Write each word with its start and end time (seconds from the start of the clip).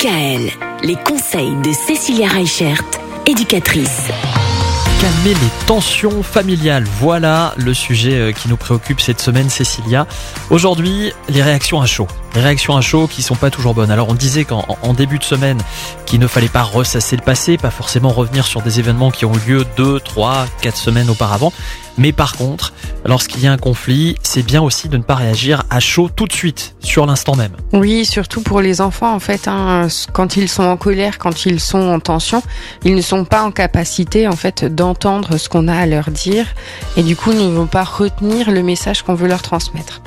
Les 0.00 0.94
conseils 0.94 1.56
de 1.64 1.72
Cécilia 1.72 2.28
Reichert, 2.28 2.84
éducatrice. 3.26 4.06
Calmer 5.00 5.34
les 5.34 5.66
tensions 5.66 6.22
familiales, 6.22 6.84
voilà 7.00 7.52
le 7.56 7.74
sujet 7.74 8.14
euh, 8.14 8.32
qui 8.32 8.48
nous 8.48 8.56
préoccupe 8.56 9.00
cette 9.00 9.20
semaine, 9.20 9.50
Cécilia. 9.50 10.06
Aujourd'hui, 10.50 11.12
les 11.28 11.42
réactions 11.42 11.80
à 11.80 11.86
chaud. 11.86 12.06
Réactions 12.34 12.76
à 12.76 12.80
chaud 12.80 13.06
qui 13.06 13.22
sont 13.22 13.34
pas 13.34 13.50
toujours 13.50 13.74
bonnes. 13.74 13.90
Alors 13.90 14.08
on 14.08 14.14
disait 14.14 14.44
qu'en 14.44 14.64
en 14.82 14.92
début 14.92 15.18
de 15.18 15.24
semaine 15.24 15.58
qu'il 16.06 16.20
ne 16.20 16.26
fallait 16.26 16.48
pas 16.48 16.62
ressasser 16.62 17.16
le 17.16 17.22
passé, 17.22 17.56
pas 17.56 17.70
forcément 17.70 18.10
revenir 18.10 18.46
sur 18.46 18.62
des 18.62 18.78
événements 18.78 19.10
qui 19.10 19.24
ont 19.24 19.32
eu 19.34 19.50
lieu 19.50 19.66
2, 19.76 20.00
3, 20.00 20.46
4 20.60 20.76
semaines 20.76 21.10
auparavant. 21.10 21.52
Mais 21.98 22.12
par 22.12 22.36
contre, 22.36 22.72
lorsqu'il 23.04 23.42
y 23.42 23.48
a 23.48 23.52
un 23.52 23.58
conflit, 23.58 24.14
c'est 24.22 24.44
bien 24.44 24.62
aussi 24.62 24.88
de 24.88 24.96
ne 24.96 25.02
pas 25.02 25.16
réagir 25.16 25.64
à 25.68 25.80
chaud 25.80 26.08
tout 26.14 26.26
de 26.26 26.32
suite, 26.32 26.76
sur 26.78 27.04
l'instant 27.06 27.34
même. 27.34 27.50
Oui, 27.72 28.04
surtout 28.04 28.40
pour 28.40 28.60
les 28.60 28.80
enfants, 28.80 29.12
en 29.12 29.18
fait, 29.18 29.48
hein, 29.48 29.88
quand 30.12 30.36
ils 30.36 30.48
sont 30.48 30.62
en 30.62 30.76
colère, 30.76 31.18
quand 31.18 31.44
ils 31.44 31.58
sont 31.58 31.88
en 31.88 31.98
tension, 31.98 32.40
ils 32.84 32.94
ne 32.94 33.02
sont 33.02 33.24
pas 33.24 33.42
en 33.42 33.50
capacité, 33.50 34.28
en 34.28 34.36
fait, 34.36 34.64
d'entendre 34.64 35.38
ce 35.38 35.48
qu'on 35.48 35.66
a 35.66 35.76
à 35.76 35.86
leur 35.86 36.12
dire, 36.12 36.46
et 36.96 37.02
du 37.02 37.16
coup, 37.16 37.32
ne 37.32 37.48
vont 37.48 37.66
pas 37.66 37.84
retenir 37.84 38.52
le 38.52 38.62
message 38.62 39.02
qu'on 39.02 39.14
veut 39.14 39.28
leur 39.28 39.42
transmettre. 39.42 40.00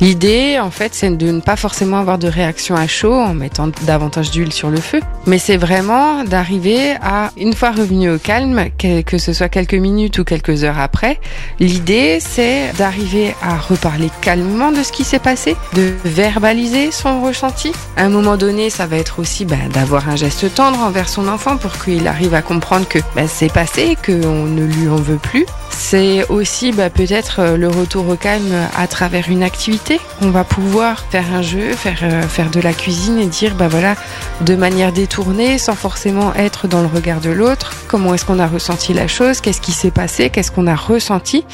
L'idée, 0.00 0.58
en 0.60 0.70
fait, 0.70 0.94
c'est 0.94 1.16
de 1.16 1.30
ne 1.30 1.40
pas 1.40 1.56
forcément 1.56 1.98
avoir 1.98 2.18
de 2.18 2.28
réaction 2.28 2.74
à 2.74 2.86
chaud 2.86 3.14
en 3.14 3.34
mettant 3.34 3.68
davantage 3.82 4.30
d'huile 4.30 4.52
sur 4.52 4.70
le 4.70 4.78
feu, 4.80 5.00
mais 5.26 5.38
c'est 5.38 5.56
vraiment 5.56 6.24
d'arriver 6.24 6.94
à, 7.02 7.30
une 7.36 7.52
fois 7.52 7.70
revenu 7.70 8.10
au 8.10 8.18
calme, 8.18 8.66
que 8.78 9.18
ce 9.18 9.32
soit 9.32 9.48
quelques 9.48 9.74
minutes 9.74 10.18
ou 10.18 10.24
quelques 10.24 10.64
heures 10.64 10.78
après, 10.78 11.18
L'idée, 11.60 12.18
c'est 12.20 12.72
d'arriver 12.78 13.34
à 13.42 13.56
reparler 13.56 14.10
calmement 14.20 14.72
de 14.72 14.82
ce 14.82 14.92
qui 14.92 15.04
s'est 15.04 15.18
passé, 15.18 15.56
de 15.74 15.94
verbaliser 16.04 16.90
son 16.90 17.22
ressenti. 17.22 17.72
À 17.96 18.04
un 18.04 18.08
moment 18.08 18.36
donné, 18.36 18.70
ça 18.70 18.86
va 18.86 18.96
être 18.96 19.18
aussi 19.20 19.44
bah, 19.44 19.56
d'avoir 19.72 20.08
un 20.08 20.16
geste 20.16 20.54
tendre 20.54 20.80
envers 20.80 21.08
son 21.08 21.28
enfant 21.28 21.56
pour 21.56 21.72
qu'il 21.82 22.06
arrive 22.08 22.34
à 22.34 22.42
comprendre 22.42 22.88
que 22.88 22.98
bah, 23.14 23.28
c'est 23.28 23.52
passé, 23.52 23.96
qu'on 24.04 24.46
ne 24.46 24.64
lui 24.64 24.88
en 24.88 24.96
veut 24.96 25.18
plus. 25.18 25.46
C'est 25.70 26.28
aussi 26.28 26.72
bah, 26.72 26.90
peut-être 26.90 27.40
euh, 27.40 27.56
le 27.56 27.68
retour 27.68 28.08
au 28.08 28.16
calme 28.16 28.52
à 28.76 28.86
travers 28.86 29.28
une 29.28 29.42
activité. 29.42 29.83
On 30.22 30.30
va 30.30 30.44
pouvoir 30.44 31.00
faire 31.10 31.32
un 31.34 31.42
jeu, 31.42 31.72
faire, 31.72 31.98
euh, 32.02 32.22
faire 32.22 32.50
de 32.50 32.60
la 32.60 32.72
cuisine 32.72 33.18
et 33.18 33.26
dire, 33.26 33.54
bah 33.54 33.68
voilà, 33.68 33.96
de 34.40 34.54
manière 34.54 34.92
détournée, 34.92 35.58
sans 35.58 35.74
forcément 35.74 36.34
être 36.34 36.68
dans 36.68 36.80
le 36.80 36.86
regard 36.86 37.20
de 37.20 37.30
l'autre, 37.30 37.72
comment 37.88 38.14
est-ce 38.14 38.24
qu'on 38.24 38.38
a 38.38 38.46
ressenti 38.46 38.94
la 38.94 39.06
chose, 39.06 39.40
qu'est-ce 39.40 39.60
qui 39.60 39.72
s'est 39.72 39.90
passé, 39.90 40.30
qu'est-ce 40.30 40.50
qu'on 40.50 40.66
a 40.66 40.74
ressenti. 40.74 41.44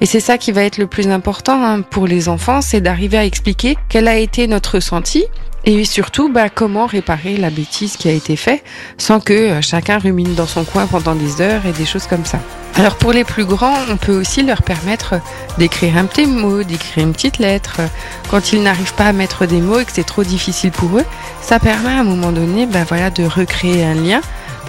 Et 0.00 0.06
c'est 0.06 0.20
ça 0.20 0.38
qui 0.38 0.52
va 0.52 0.62
être 0.62 0.78
le 0.78 0.86
plus 0.86 1.08
important 1.08 1.64
hein, 1.64 1.82
pour 1.82 2.06
les 2.06 2.28
enfants, 2.28 2.60
c'est 2.60 2.80
d'arriver 2.80 3.18
à 3.18 3.24
expliquer 3.24 3.76
quel 3.88 4.06
a 4.08 4.16
été 4.16 4.46
notre 4.46 4.76
ressenti 4.76 5.24
et 5.64 5.84
surtout, 5.84 6.32
bah, 6.32 6.48
comment 6.48 6.86
réparer 6.86 7.36
la 7.36 7.50
bêtise 7.50 7.96
qui 7.96 8.08
a 8.08 8.12
été 8.12 8.36
faite 8.36 8.64
sans 8.98 9.20
que 9.20 9.32
euh, 9.32 9.60
chacun 9.60 9.98
rumine 9.98 10.34
dans 10.34 10.46
son 10.46 10.64
coin 10.64 10.86
pendant 10.86 11.14
des 11.14 11.40
heures 11.40 11.66
et 11.66 11.72
des 11.72 11.84
choses 11.84 12.06
comme 12.06 12.24
ça. 12.24 12.38
Alors 12.76 12.96
pour 12.96 13.12
les 13.12 13.24
plus 13.24 13.44
grands, 13.44 13.76
on 13.90 13.96
peut 13.96 14.18
aussi 14.18 14.42
leur 14.42 14.62
permettre 14.62 15.16
d'écrire 15.58 15.96
un 15.98 16.06
petit 16.06 16.26
mot, 16.26 16.62
d'écrire 16.62 17.04
une 17.04 17.12
petite 17.12 17.38
lettre. 17.38 17.80
Quand 18.30 18.52
ils 18.52 18.62
n'arrivent 18.62 18.94
pas 18.94 19.06
à 19.06 19.12
mettre 19.12 19.44
des 19.46 19.60
mots 19.60 19.80
et 19.80 19.84
que 19.84 19.92
c'est 19.92 20.04
trop 20.04 20.24
difficile 20.24 20.70
pour 20.70 20.98
eux, 20.98 21.04
ça 21.42 21.58
permet 21.58 21.90
à 21.90 22.00
un 22.00 22.04
moment 22.04 22.32
donné 22.32 22.66
bah, 22.66 22.84
voilà, 22.88 23.10
de 23.10 23.24
recréer 23.24 23.84
un 23.84 23.94
lien 23.94 24.20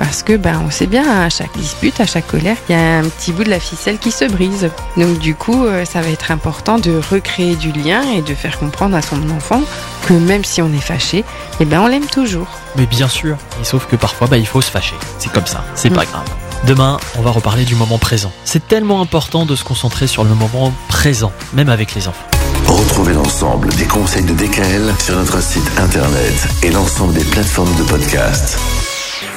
parce 0.01 0.23
que 0.23 0.35
ben 0.35 0.59
on 0.65 0.71
sait 0.71 0.87
bien 0.87 1.07
à 1.07 1.29
chaque 1.29 1.55
dispute, 1.55 1.99
à 1.99 2.07
chaque 2.07 2.25
colère, 2.25 2.57
il 2.67 2.71
y 2.71 2.75
a 2.75 2.97
un 2.97 3.03
petit 3.03 3.31
bout 3.31 3.43
de 3.43 3.51
la 3.51 3.59
ficelle 3.59 3.99
qui 3.99 4.09
se 4.09 4.25
brise. 4.25 4.71
Donc 4.97 5.19
du 5.19 5.35
coup, 5.35 5.63
euh, 5.63 5.85
ça 5.85 6.01
va 6.01 6.09
être 6.09 6.31
important 6.31 6.79
de 6.79 6.99
recréer 7.11 7.55
du 7.55 7.71
lien 7.71 8.01
et 8.15 8.23
de 8.23 8.33
faire 8.33 8.57
comprendre 8.57 8.95
à 8.95 9.03
son 9.03 9.29
enfant 9.29 9.61
que 10.01 10.13
même 10.13 10.43
si 10.43 10.61
on 10.61 10.71
est 10.73 10.81
fâché, 10.81 11.23
eh 11.59 11.65
ben 11.65 11.81
on 11.81 11.87
l'aime 11.87 12.05
toujours. 12.05 12.47
Mais 12.75 12.85
bien 12.85 13.07
sûr, 13.07 13.37
et 13.61 13.65
sauf 13.65 13.87
que 13.87 13.95
parfois 13.95 14.27
bah, 14.27 14.37
il 14.37 14.47
faut 14.47 14.61
se 14.61 14.71
fâcher. 14.71 14.95
C'est 15.17 15.31
comme 15.31 15.45
ça, 15.45 15.63
c'est 15.75 15.89
pas 15.89 16.03
mm. 16.03 16.11
grave. 16.11 16.29
Demain, 16.67 16.99
on 17.17 17.21
va 17.21 17.31
reparler 17.31 17.65
du 17.65 17.75
moment 17.75 17.97
présent. 17.97 18.31
C'est 18.45 18.67
tellement 18.67 19.01
important 19.01 19.45
de 19.45 19.55
se 19.55 19.63
concentrer 19.63 20.05
sur 20.05 20.23
le 20.23 20.35
moment 20.35 20.71
présent, 20.89 21.31
même 21.53 21.69
avec 21.69 21.95
les 21.95 22.07
enfants. 22.07 22.25
Retrouvez 22.67 23.13
l'ensemble 23.13 23.69
des 23.75 23.85
conseils 23.85 24.23
de 24.23 24.33
DKL 24.33 24.93
sur 24.99 25.15
notre 25.15 25.41
site 25.41 25.69
internet 25.77 26.47
et 26.63 26.69
l'ensemble 26.69 27.13
des 27.13 27.25
plateformes 27.25 27.75
de 27.77 27.83
podcast. 27.83 28.59